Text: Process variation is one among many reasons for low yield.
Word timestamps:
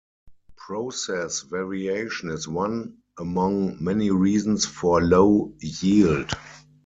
Process 0.55 1.41
variation 1.41 2.31
is 2.31 2.47
one 2.47 2.97
among 3.19 3.77
many 3.83 4.09
reasons 4.09 4.65
for 4.65 4.99
low 4.99 5.53
yield. 5.59 6.33